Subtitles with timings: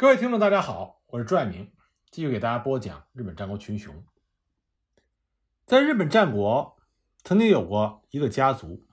[0.00, 1.72] 各位听众，大家好，我是朱爱明，
[2.12, 4.06] 继续给大家播讲日本战国群雄。
[5.66, 6.78] 在日本战国，
[7.24, 8.86] 曾经有过一个家族，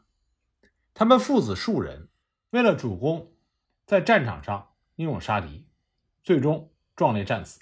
[0.96, 2.10] 他们父子数人，
[2.49, 3.36] 为了主公，
[3.86, 5.68] 在战场上英勇杀敌，
[6.23, 7.62] 最终壮烈战死。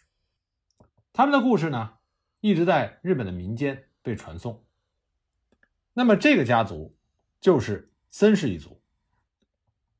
[1.12, 1.98] 他们的故事呢，
[2.40, 4.66] 一直在日本的民间被传颂。
[5.92, 6.98] 那么，这个家族
[7.42, 8.82] 就是森氏一族。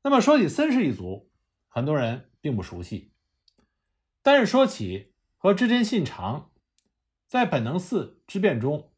[0.02, 1.30] 那么，说起森氏一族，
[1.68, 3.10] 很多人并不熟悉。
[4.24, 6.50] 但是说起和织田信长
[7.26, 8.90] 在本能寺之变中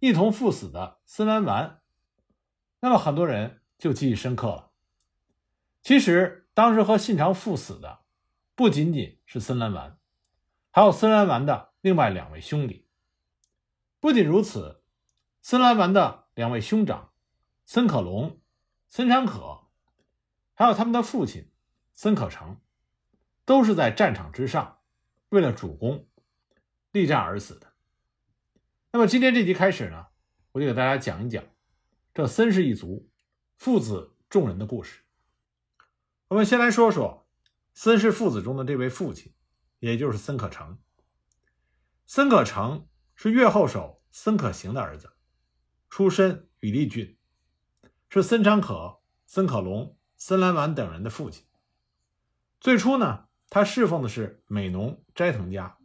[0.00, 1.80] 一同赴死的森兰丸，
[2.80, 4.72] 那么很多人就记忆深刻了。
[5.80, 8.00] 其实当时和信长赴死的
[8.54, 9.98] 不仅仅是森兰丸，
[10.70, 12.86] 还有森兰丸的另外两位兄弟。
[13.98, 14.82] 不仅如此，
[15.40, 17.12] 森兰丸的两位兄长
[17.64, 18.38] 森可隆、
[18.90, 19.68] 森长可，
[20.52, 21.50] 还有他们的父亲
[21.94, 22.60] 森可成。
[23.46, 24.80] 都是在战场之上，
[25.28, 26.08] 为了主公，
[26.90, 27.72] 力战而死的。
[28.90, 30.08] 那么今天这集开始呢，
[30.50, 31.44] 我就给大家讲一讲
[32.12, 33.08] 这森氏一族
[33.54, 35.02] 父子众人的故事。
[36.26, 37.28] 我们先来说说
[37.72, 39.32] 森氏父子中的这位父亲，
[39.78, 40.78] 也就是森可成。
[42.04, 45.12] 森可成是越后手森可行的儿子，
[45.88, 47.16] 出身羽利郡，
[48.08, 51.46] 是森长可、森可隆、森兰丸等人的父亲。
[52.58, 53.25] 最初呢。
[53.48, 55.78] 他侍奉的是美浓斋藤家，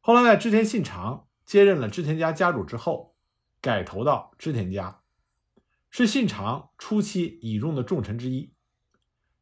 [0.00, 3.14] 后来在织田信长接任了织田家家主之后，
[3.60, 5.02] 改投到织田家，
[5.90, 8.54] 是信长初期倚重的重臣之一，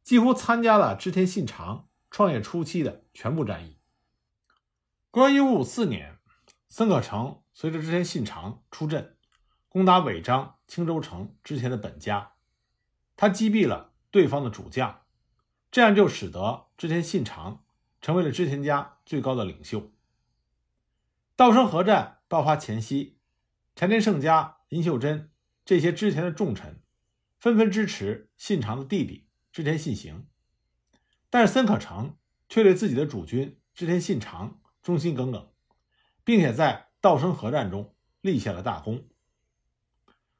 [0.03, 3.79] 几乎参加了织田信长创业初期的全部战役。
[5.09, 6.19] 公元一五五四年，
[6.67, 9.17] 森可成随着织田信长出阵，
[9.69, 12.33] 攻打尾张青州城之前的本家，
[13.15, 15.01] 他击毙了对方的主将。
[15.69, 17.63] 这样就使得织田信长
[18.01, 19.91] 成为了织田家最高的领袖。
[21.35, 23.17] 稻生河战爆发前夕，
[23.75, 25.31] 柴田胜家、银秀珍
[25.63, 26.81] 这些织田的重臣
[27.39, 30.25] 纷纷支持信长的弟弟织田信行，
[31.29, 32.17] 但是森可成
[32.49, 35.51] 却对自己的主君织田信长忠心耿耿，
[36.23, 39.05] 并且在稻生河战中立下了大功。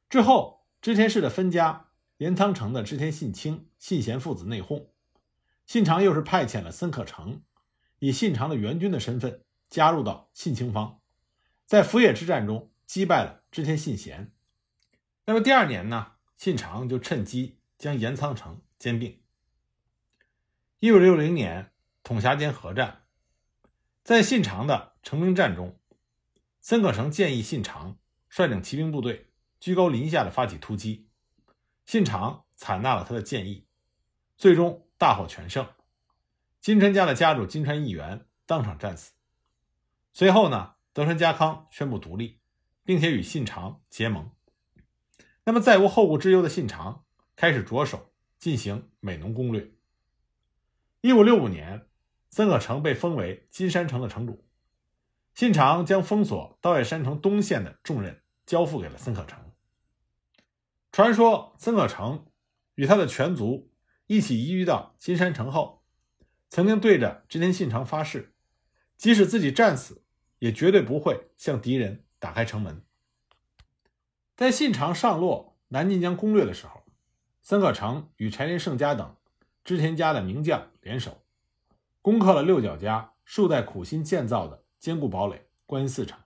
[0.08, 4.88] 之后，织田氏的分家镰仓城的织田信清、信贤父子内讧。
[5.68, 7.42] 信长又是派遣了森可成，
[7.98, 11.02] 以信长的援军的身份加入到信清方，
[11.66, 14.32] 在福野之战中击败了织田信贤。
[15.26, 19.20] 那么第二年呢，信长就趁机将岩仓城兼并。
[20.78, 21.70] 一五六零年，
[22.02, 23.02] 统辖间合战，
[24.02, 25.78] 在信长的成名战中，
[26.62, 27.98] 森可成建议信长
[28.30, 29.28] 率领骑兵部队
[29.60, 31.10] 居高临下的发起突击，
[31.84, 33.66] 信长采纳了他的建议，
[34.38, 34.87] 最终。
[34.98, 35.64] 大获全胜，
[36.60, 39.12] 金川家的家主金川义元当场战死。
[40.12, 42.40] 随后呢，德川家康宣布独立，
[42.82, 44.28] 并且与信长结盟。
[45.44, 47.04] 那么，再无后顾之忧的信长
[47.36, 49.70] 开始着手进行美浓攻略。
[51.00, 51.86] 一五六五年，
[52.30, 54.44] 森可成被封为金山城的城主，
[55.32, 59.38] 信长将封锁道叶山城东线的重任交付给了森可成。
[60.90, 62.26] 传说森可成
[62.74, 63.67] 与他的全族。
[64.08, 65.84] 一起移居到金山城后，
[66.48, 68.32] 曾经对着织田信长发誓，
[68.96, 70.02] 即使自己战死，
[70.38, 72.82] 也绝对不会向敌人打开城门。
[74.34, 76.84] 在信长上洛南近江攻略的时候，
[77.42, 79.14] 森可成与柴田胜家等
[79.62, 81.22] 织田家的名将联手，
[82.00, 86.18] 攻克了六角家数代苦心建造的坚固堡垒观音寺城。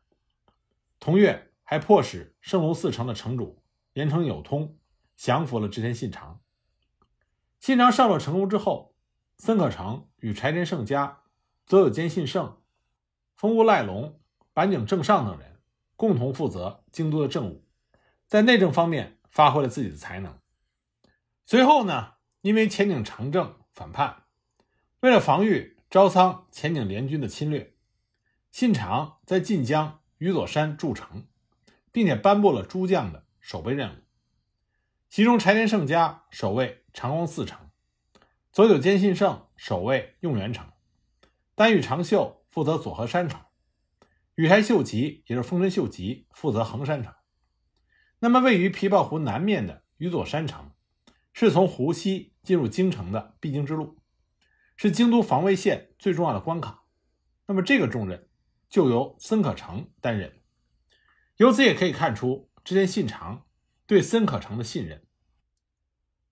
[1.01, 3.61] 同月，还迫使圣龙寺城的城主
[3.95, 4.79] 岩城有通
[5.17, 6.41] 降服了织田信长。
[7.63, 8.97] 信长上洛成功之后，
[9.39, 11.21] 森可成与柴田胜家、
[11.65, 12.61] 佐有间信胜、
[13.37, 14.21] 丰屋赖隆、
[14.53, 15.61] 板井正上等人
[15.95, 17.65] 共同负责京都的政务，
[18.27, 20.41] 在内政方面发挥了自己的才能。
[21.47, 24.25] 随后呢，因为前井长政反叛，
[24.99, 27.77] 为了防御朝仓前井联军的侵略，
[28.51, 31.29] 信长在晋江宇佐山筑城，
[31.93, 33.99] 并且颁布了诸将的守备任务。
[35.15, 37.69] 其中，柴田胜家守卫长光寺城，
[38.51, 40.73] 佐久间信胜守卫用元城，
[41.55, 43.39] 丹羽长秀负责佐和山城，
[44.37, 47.13] 羽柴秀吉也是丰臣秀吉负责横山城。
[48.21, 50.73] 那么，位于琵琶湖南面的宇佐山城，
[51.35, 53.99] 是从湖西进入京城的必经之路，
[54.79, 56.85] 是京都防卫线最重要的关卡。
[57.47, 58.31] 那么，这个重任
[58.71, 60.41] 就由森可成担任。
[61.37, 63.45] 由此也可以看出，织田信长。
[63.93, 65.05] 对森可成的信任。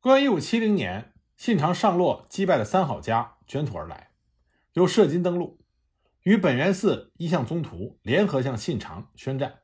[0.01, 4.13] 公元一五七零年，信长上洛击败了三好家，卷土而来，
[4.73, 5.61] 由摄津登陆，
[6.23, 9.59] 与本元寺一向宗徒联合向信长宣战。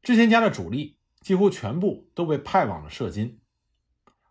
[0.00, 3.40] 织田家的主力几乎全部都被派往了摄津，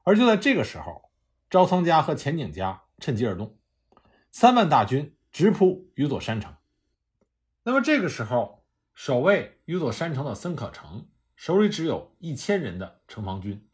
[0.04, 1.12] 而就在这个时候，
[1.50, 3.60] 朝仓家和前景家趁机而动，
[4.32, 6.56] 三万大军直扑宇佐山城。
[7.64, 8.64] 那么这个时候，
[8.94, 11.10] 守卫宇佐山城的森可成
[11.42, 13.68] 手里只有一千人的城防军。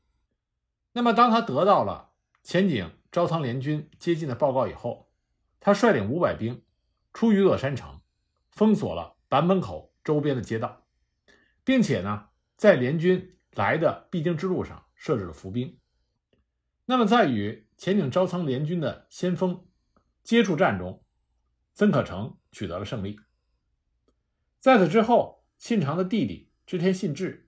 [0.94, 5.12] 那么当他得到了前景朝仓联军接近的报告以后，
[5.60, 6.64] 他率领五百兵
[7.12, 8.00] 出于乐山城，
[8.52, 10.88] 封锁了坂本口周边的街道。
[11.66, 15.78] 并且呢，在联军来的必经之路上设置了伏兵。
[16.86, 19.68] 那么，在与前景朝仓联军的先锋
[20.24, 21.04] 接触战中，
[21.74, 23.20] 曾可成取得了胜利。
[24.58, 27.47] 在此之后，信长的弟弟织田信治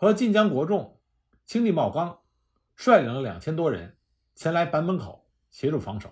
[0.00, 0.98] 和晋江国众
[1.44, 2.20] 青地茂纲
[2.74, 3.98] 率领了两千多人
[4.34, 6.10] 前来坂本口协助防守。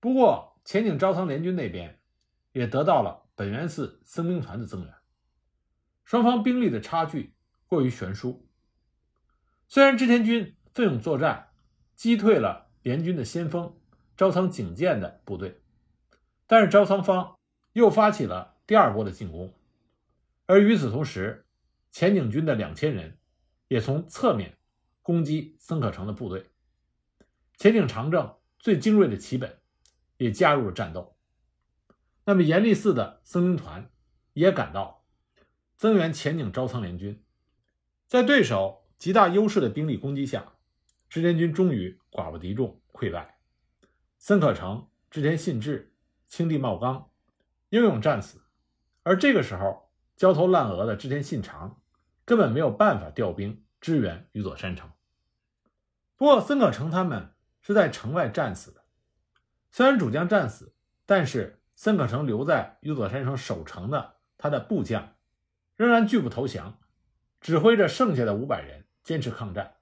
[0.00, 1.98] 不过，前景朝仓联军那边
[2.52, 4.94] 也得到了本元寺僧兵团的增援。
[6.04, 7.34] 双方兵力的差距
[7.66, 8.46] 过于悬殊。
[9.66, 11.52] 虽然织田军奋勇作战，
[11.96, 13.80] 击退了联军的先锋
[14.14, 15.62] 朝仓景建的部队，
[16.46, 17.38] 但是朝仓方
[17.72, 19.54] 又发起了第二波的进攻。
[20.44, 21.46] 而与此同时，
[21.90, 23.18] 前井军的两千人
[23.68, 24.58] 也从侧面
[25.02, 26.46] 攻击森可成的部队。
[27.56, 29.60] 前景长政最精锐的旗本
[30.16, 31.16] 也加入了战斗。
[32.24, 33.90] 那么严立寺的僧兵团
[34.34, 35.04] 也赶到。
[35.76, 37.24] 增援前景朝仓联军，
[38.06, 40.52] 在对手极大优势的兵力攻击下，
[41.08, 43.38] 织田军终于寡不敌众，溃败。
[44.18, 45.94] 森可成、织田信治、
[46.28, 47.10] 青地茂刚
[47.70, 48.42] 英勇战死。
[49.04, 49.89] 而这个时候，
[50.20, 51.80] 焦头烂额的织田信长
[52.26, 54.90] 根本没有办法调兵支援宇佐山城。
[56.14, 57.32] 不过，森可成他们
[57.62, 58.84] 是在城外战死的。
[59.70, 60.74] 虽然主将战死，
[61.06, 65.14] 但是森可成留在宇佐山城守城的他的部将。
[65.76, 66.78] 仍然拒不投降，
[67.40, 69.76] 指挥着剩下的五百人坚持抗战。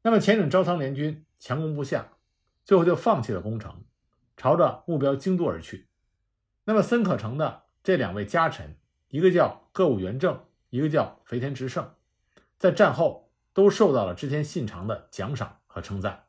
[0.00, 2.08] 那么前景朝仓联军强攻不下，
[2.64, 3.84] 最后就放弃了攻城，
[4.34, 5.90] 朝着目标京都而去。
[6.64, 8.78] 那么森可成的这两位家臣，
[9.16, 11.94] 一个叫歌舞元正，一个叫肥田直胜，
[12.58, 16.26] 在战后都受到了织田信长的奖赏和称赞。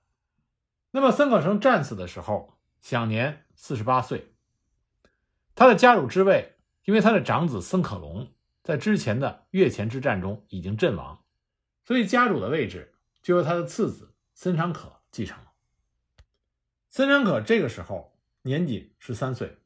[0.91, 4.33] 那么森可成战死的时候，享年四十八岁。
[5.53, 6.55] 他的家主之位，
[6.85, 8.33] 因为他的长子森可隆。
[8.63, 11.25] 在之前的越前之战中已经阵亡，
[11.83, 15.51] 所以家主的位置就由他的次子森长可继承了。
[16.89, 19.57] 森长可这个时候年仅十三岁，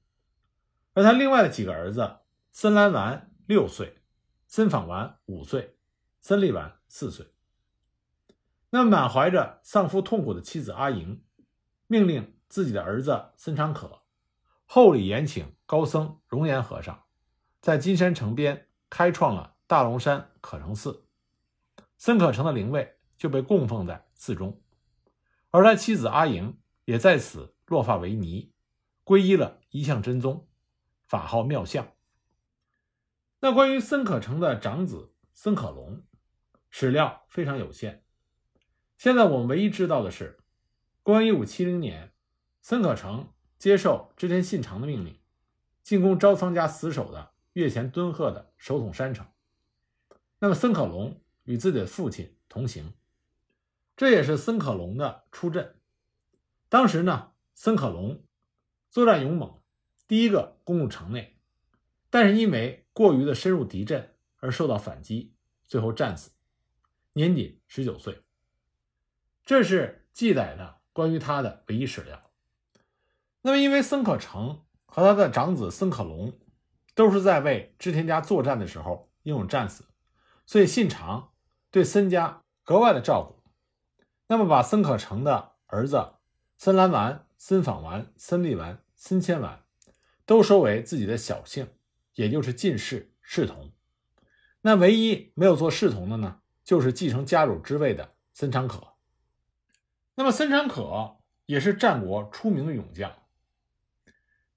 [0.94, 2.18] 而他另外的几个儿子
[2.52, 4.02] 森兰丸六岁，
[4.48, 5.78] 森访丸五岁，
[6.20, 7.34] 森利丸四岁。
[8.70, 11.24] 那满怀着丧夫痛苦的妻子阿莹，
[11.88, 14.04] 命令自己的儿子森长可
[14.66, 17.04] 厚礼延请高僧容颜和尚，
[17.62, 18.68] 在金山城边。
[18.94, 21.08] 开创了大龙山可成寺，
[21.98, 24.62] 森可成的灵位就被供奉在寺中，
[25.50, 28.52] 而他妻子阿莹也在此落发为尼，
[29.06, 30.46] 皈依了一向真宗，
[31.06, 31.88] 法号妙相。
[33.42, 36.04] 那关于森可成的长子森可隆，
[36.70, 38.04] 史料非常有限。
[38.98, 40.40] 现在我们唯一知道的是，
[41.02, 42.14] 公元一五七零年，
[42.62, 45.20] 森可成接受织田信长的命令，
[45.82, 47.32] 进攻朝仓家死守的。
[47.54, 49.28] 越前敦贺的首统山城，
[50.40, 52.94] 那么森可隆与自己的父亲同行，
[53.98, 55.76] 这也是森可隆的出阵。
[56.70, 58.24] 当时呢，森可隆
[58.90, 59.62] 作战勇猛，
[60.08, 61.38] 第一个攻入城内，
[62.10, 65.34] 但是因为过于的深入敌阵而受到反击，
[65.64, 66.32] 最后战死，
[67.14, 68.22] 年仅十九岁。
[69.46, 72.32] 这是记载的关于他的唯一史料。
[73.42, 76.38] 那么，因为森可成和他的长子森可隆。
[76.94, 79.86] 都是在为织田家作战的时候英勇战死，
[80.46, 81.32] 所以信长
[81.72, 83.42] 对森家格外的照顾。
[84.28, 86.16] 那么，把森可成的儿子
[86.58, 89.64] 森兰丸、森访丸、森利丸、森千丸
[90.26, 91.70] 都收为自己的小姓，
[92.16, 93.72] 也就是进士侍从。
[94.62, 98.94] 那唯一没有做侍从的呢，就是继承家主之位的森长可。
[100.16, 103.12] 那么，森长可也是战国出名的勇将，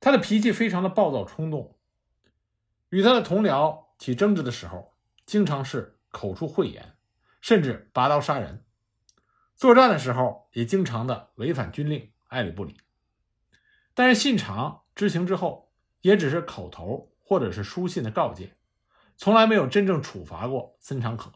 [0.01, 1.79] 他的脾气非常的暴躁冲动。
[2.91, 4.95] 与他的同僚起争执的时候，
[5.25, 6.97] 经常是口出秽言，
[7.41, 8.65] 甚至拔刀杀人。
[9.57, 12.77] 作战的时候也经常的违反军令，爱理不理。
[13.95, 18.57] 但是信长知情之后，也只是口头或者是书信的告诫，
[19.17, 21.33] 从来没有真正处罚过森长可。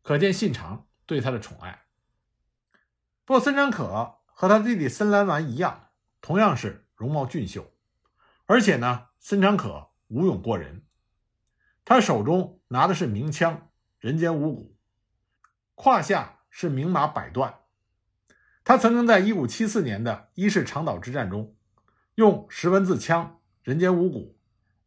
[0.00, 1.82] 可见信长对他的宠爱。
[3.24, 5.88] 不过森长可和他弟弟森兰丸一样，
[6.20, 7.72] 同样是容貌俊秀，
[8.46, 10.84] 而且呢，孙长可武勇过人。
[11.84, 14.76] 他手中拿的是名枪“人间五谷”，
[15.74, 17.60] 胯下是名马百段。
[18.64, 21.56] 他曾经在1574年的伊势长岛之战中，
[22.14, 24.38] 用十文字枪“人间五谷”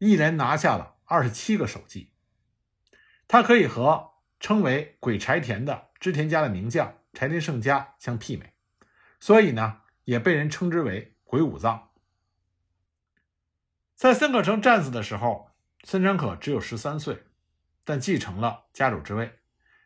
[0.06, 2.12] 一连拿下了二十七个首级。
[3.28, 8.54] 他可以和称为“鬼柴田”的织田家的名将柴田胜家相媲美，
[9.20, 11.90] 所以呢，也被人称之为“鬼武藏”。
[13.96, 15.52] 在森可成战死的时候。
[15.88, 17.26] 孙长可只有十三岁，
[17.84, 19.38] 但继承了家主之位，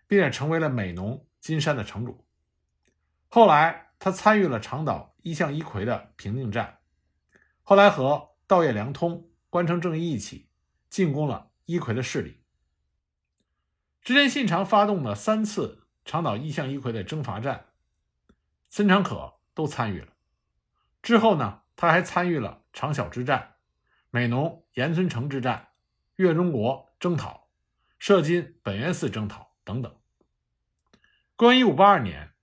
[0.08, 2.26] 并且成为了美浓金山的城主。
[3.28, 6.80] 后来，他参与了长岛一向一揆的平定战，
[7.64, 10.50] 后来和稻叶良通、关城正义一起
[10.90, 12.42] 进攻了一揆的势力。
[14.02, 17.68] 织田信长发动了三次长岛一向一揆的征伐战，
[18.70, 20.14] 孙长可都参与了。
[21.02, 23.56] 之后呢，他还参与了长小之战、
[24.10, 25.68] 美浓岩村城之战。
[26.16, 27.48] 越中国征讨、
[27.98, 29.96] 射津本愿寺征讨等等。
[31.38, 32.34] 公元一五八二年，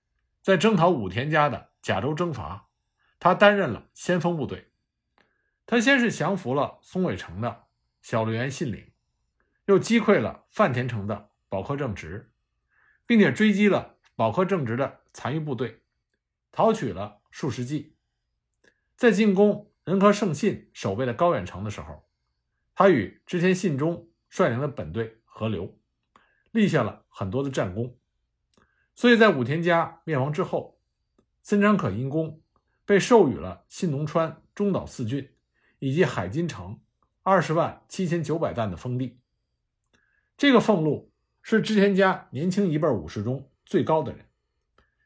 [0.41, 2.69] 在征讨武田家的甲州征伐，
[3.19, 4.71] 他担任了先锋部队。
[5.67, 7.67] 他先是降服了松尾城的
[8.01, 8.91] 小笠原信领，
[9.65, 12.31] 又击溃了饭田城的保科正直，
[13.05, 15.83] 并且追击了保科正直的残余部队，
[16.51, 17.95] 讨取了数十骑。
[18.95, 22.07] 在进攻仁和胜信守备的高远城的时候。
[22.79, 25.79] 他与织田信忠率领的本队合流，
[26.51, 27.97] 立下了很多的战功，
[28.93, 30.79] 所以在武田家灭亡之后，
[31.41, 32.39] 森长可因功
[32.85, 35.27] 被授予了信浓川中岛四郡
[35.79, 36.79] 以及海津城
[37.23, 39.19] 二十万七千九百担的封地。
[40.37, 44.25] 这个俸禄是织田家年轻一辈武士中最高的人，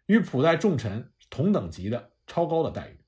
[0.06, 3.00] 与普代重臣同等级的超高的待遇，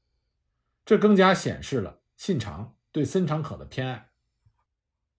[0.86, 4.10] 这更加显示了信长对森长可的偏爱。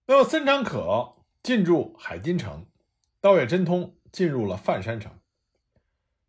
[0.07, 2.67] 那么，森长可进驻海津城，
[3.21, 5.19] 道叶真通进入了范山城。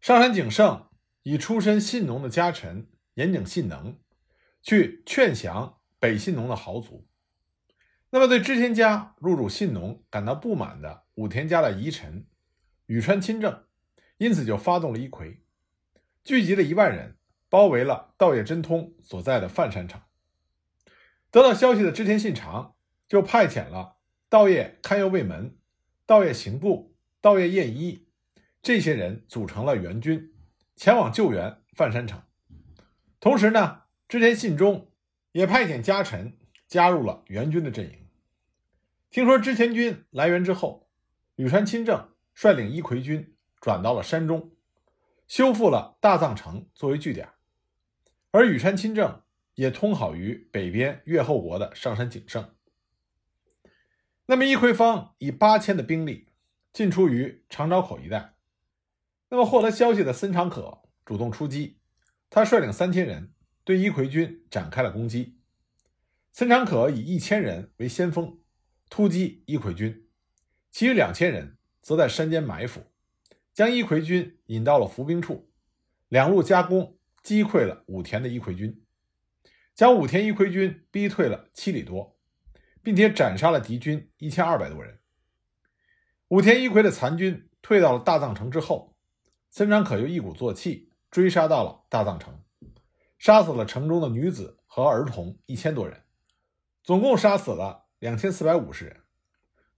[0.00, 0.88] 上杉景胜
[1.22, 3.98] 以出身信浓的家臣岩井信能
[4.62, 7.06] 去劝降北信浓的豪族。
[8.10, 12.26] 那么，对织田家入主信浓感到不满的武田家的遗臣
[12.86, 13.64] 羽川亲政，
[14.18, 15.40] 因此就发动了一揆，
[16.22, 17.16] 聚集了一万人，
[17.48, 20.00] 包围了道叶真通所在的范山城。
[21.30, 22.74] 得到消息的织田信长。
[23.08, 23.98] 就派遣了
[24.28, 25.56] 道叶勘右卫门、
[26.06, 28.08] 道叶刑部、道叶彦一
[28.60, 30.34] 这些人组成了援军，
[30.74, 32.20] 前往救援范山城。
[33.20, 34.90] 同时呢，织田信忠
[35.36, 36.34] 也派遣家臣
[36.66, 38.08] 加入了援军的阵营。
[39.10, 40.88] 听说织田军来援之后，
[41.34, 44.56] 羽川亲政率领一葵军转到了山中，
[45.28, 47.28] 修复了大藏城作为据点，
[48.30, 49.24] 而羽川亲政
[49.56, 52.54] 也通好于北边越后国的上杉景胜。
[54.24, 56.30] 那么，伊奎方以八千的兵力
[56.72, 58.36] 进出于长沼口一带。
[59.28, 61.78] 那么，获得消息的森长可主动出击，
[62.30, 63.34] 他率领三千人
[63.66, 65.38] 对伊奎军展开了攻击。
[66.32, 68.40] 森长可以一千人为先锋
[68.88, 70.08] 突击伊奎军，
[70.70, 72.92] 其余两千人则在山间埋伏，
[73.52, 75.50] 将伊奎军引到了伏兵处，
[76.08, 78.82] 两路夹攻，击溃了武田的伊奎军，
[79.74, 82.16] 将武田伊奎军逼退了七里多。
[82.86, 85.00] 并且斩杀了敌军一千二百多人。
[86.28, 88.96] 武田一揆的残军退到了大藏城之后，
[89.50, 92.44] 森长可又一鼓作气追杀到了大藏城，
[93.18, 96.02] 杀死了城中的女子和儿童一千多人，
[96.82, 99.02] 总共杀死了两千四百五十人。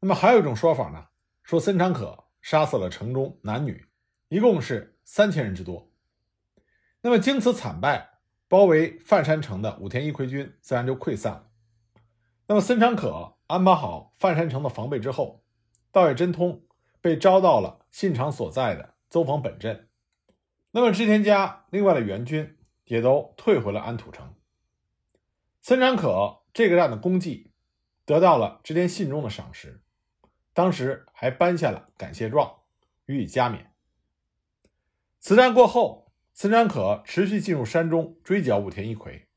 [0.01, 1.07] 那么还有一种说法呢，
[1.43, 3.89] 说森长可杀死了城中男女，
[4.29, 5.91] 一共是三千人之多。
[7.01, 8.19] 那么经此惨败，
[8.49, 11.49] 包围范山城的武田一葵军自然就溃散了。
[12.47, 15.45] 那么，森长可安排好范山城的防备之后，
[15.93, 16.65] 道也真通
[17.01, 19.89] 被招到了信长所在的邹房本镇。
[20.73, 22.58] 那么，织田家另外的援军
[22.89, 24.35] 也都退回了安土城。
[25.63, 27.53] 森长可这个战的功绩
[28.05, 29.81] 得到了织田信忠的赏识，
[30.53, 32.63] 当时还颁下了感谢状，
[33.07, 33.73] 予以加冕。
[35.21, 39.29] 此战过后，森长可持续进入山中追剿武田一奎，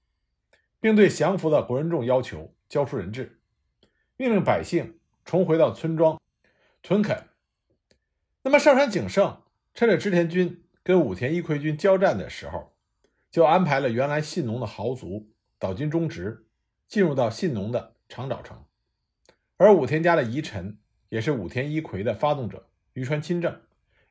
[0.80, 2.56] 并对降服的国人众要求。
[2.72, 3.42] 交出人质，
[4.16, 6.22] 命令百姓重回到村庄
[6.82, 7.28] 屯垦。
[8.44, 9.42] 那么上山景胜
[9.74, 12.74] 趁着织田军跟武田一奎军交战的时候，
[13.32, 16.46] 就安排了原来信浓的豪族岛津忠直
[16.88, 18.66] 进入到信浓的长沼城，
[19.56, 23.62] 而武田家的遗臣，也是武田一揆的发动者于川亲政，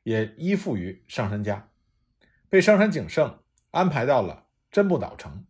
[0.01, 1.69] 也依附于上杉家，
[2.49, 5.45] 被上杉景胜安排到了真部岛城，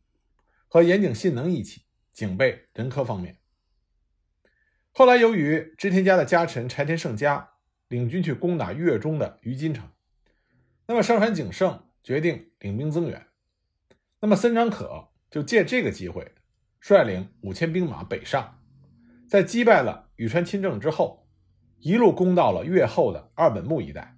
[0.68, 3.38] 和岩井信能一起警备仁科方面。
[4.92, 7.52] 后来由于织田家的家臣柴田胜家
[7.88, 9.90] 领军去攻打越中的于津城，
[10.88, 13.28] 那么上杉景胜决定领兵增援，
[14.22, 16.34] 那么森长可就借这个机会
[16.80, 18.60] 率领五千兵马北上，
[19.28, 21.28] 在击败了羽川亲政之后，
[21.80, 24.18] 一路攻到了越后的二本木一带。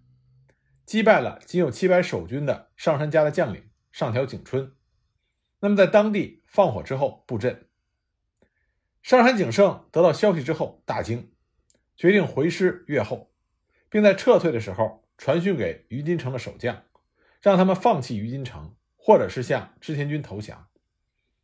[0.85, 4.73] 击败了仅有七百守军的上杉家的将领上条景春，
[5.61, 7.69] 那么在当地放火之后布阵。
[9.01, 11.31] 上杉景胜得到消息之后大惊，
[11.95, 13.31] 决定回师越后，
[13.89, 16.83] 并在撤退的时候传讯给于金城的守将，
[17.41, 20.69] 让他们放弃于金城，或者是向织田军投降。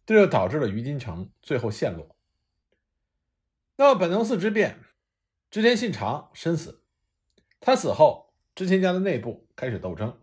[0.06, 2.16] 这就导致了于金城最后陷落。
[3.76, 4.80] 那么本能寺之变，
[5.52, 6.84] 织田信长身死，
[7.60, 8.28] 他死后。
[8.56, 10.20] 织田家的内部开始斗争，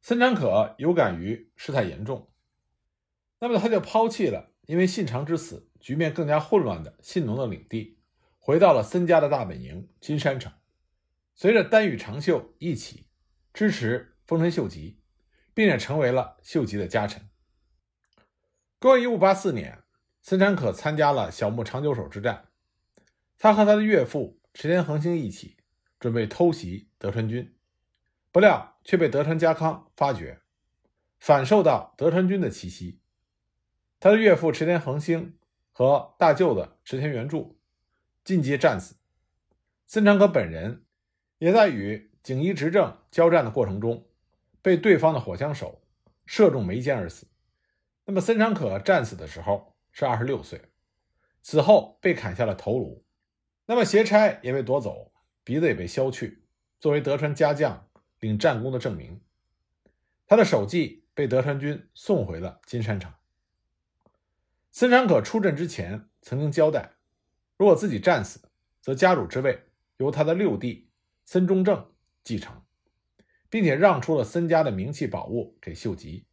[0.00, 2.30] 森长可有感于事态严重，
[3.40, 7.98] 那么他就抛弃了因为信长之死局面更加混乱的信浓的领地，
[8.38, 10.50] 回到了森家的大本营金山城，
[11.34, 13.06] 随着丹羽长秀一起
[13.52, 14.98] 支持丰臣秀吉，
[15.56, 17.30] 并且成为了秀吉的家臣。
[18.78, 19.82] 公元一五八四年，
[20.20, 22.50] 森长可参加了小牧长久手之战，
[23.38, 25.56] 他和他的岳父池田恒兴一起。
[25.98, 27.56] 准备偷袭德川军，
[28.30, 30.42] 不料却被德川家康发觉，
[31.18, 33.00] 反受到德川军的奇袭。
[33.98, 35.38] 他的岳父池田恒兴
[35.72, 37.58] 和大舅子池田元助
[38.22, 38.96] 尽皆战死。
[39.86, 40.84] 森长可本人
[41.38, 44.05] 也在与景一执政交战的过程中，
[44.66, 45.80] 被对方的火枪手
[46.24, 47.28] 射中眉间而死。
[48.04, 50.60] 那么森长可战死的时候是二十六岁，
[51.40, 53.04] 此后被砍下了头颅，
[53.66, 55.12] 那么斜差也被夺走。
[55.44, 56.42] 鼻子也被削去，
[56.80, 59.20] 作为德川家将领战功的证明。
[60.26, 63.12] 他的首级被德川军送回了金山城。
[64.72, 66.96] 森长可出阵之前曾经交代，
[67.56, 68.50] 如果自己战死，
[68.80, 69.62] 则家主之位
[69.98, 70.90] 由他的六弟
[71.24, 71.92] 森中正
[72.24, 72.65] 继承，
[73.56, 76.26] 并且让出了森家的名器宝物给秀吉，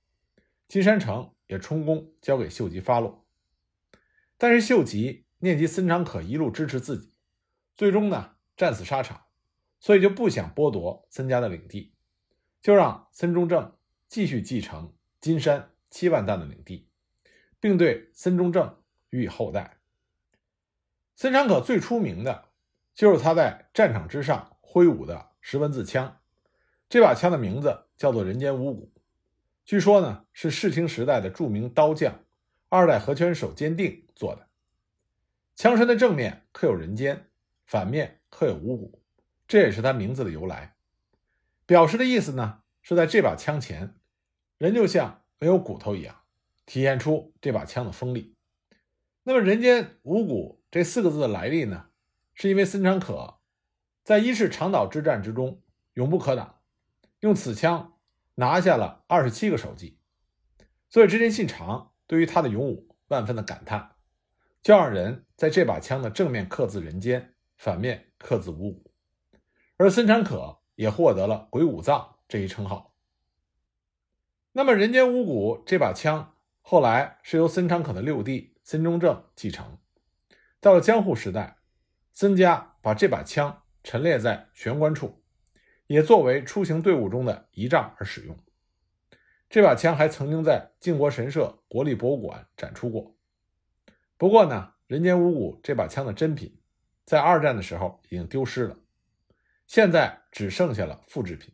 [0.67, 3.25] 金山城也充公交给秀吉发落。
[4.37, 7.13] 但是秀吉念及森长可一路支持自己，
[7.77, 8.35] 最终呢？
[8.57, 9.21] 战死沙场，
[9.79, 11.95] 所以就不想剥夺森家的领地，
[12.61, 13.73] 就让森中正
[14.09, 16.89] 继续继承金山七万担的领地，
[17.61, 19.77] 并对森中正予以厚待。
[21.15, 22.49] 森长可最出名的
[22.93, 26.19] 就是他在战场之上挥舞的十文字枪，
[26.93, 28.93] 这把枪的名字叫做人间五谷，
[29.65, 32.23] 据说呢是室町时代的著名刀匠
[32.69, 34.47] 二代和拳手坚定做的。
[35.55, 37.31] 枪身的正面刻有人间，
[37.65, 38.19] 反面。
[38.29, 39.01] 刻有五谷，
[39.47, 40.75] 这也是他名字的由来。
[41.65, 43.95] 表示的意思呢，是在这把枪前，
[44.59, 46.21] 人就像没有骨头一样，
[46.67, 48.35] 体现出这把枪的锋利。
[49.23, 51.87] 那么“人间五谷”这四个字的来历呢，
[52.35, 53.39] 是因为森长可
[54.03, 55.59] 在一世长岛之战之中
[55.95, 56.52] 永不可挡，
[57.23, 57.97] 用此枪
[58.35, 59.97] 拿下了二十七个首级，
[60.89, 63.95] 所以织田信长对于他的勇武万分的感叹，
[64.61, 67.29] 就让人在这把枪的正面刻字“人间”。
[67.55, 68.91] 反面刻字五谷，
[69.77, 72.93] 而森长可也获得了“鬼五藏”这一称号。
[74.51, 79.77] 那么，人间五谷这把枪后来是由森长可的六弟森中正继承。
[80.59, 81.59] 到了江户时代，
[82.11, 85.22] 森家把这把枪陈列在玄关处，
[85.93, 88.35] 也作为出行队伍中的仪仗而使用。
[89.47, 93.15] 这把枪还曾经在靖国神社国立博物馆展出过。
[94.17, 96.59] 不过呢，人间五谷这把枪的真品。
[97.05, 98.75] 在二战的时候已经丢失了，
[99.67, 101.53] 现在只剩下了复制品。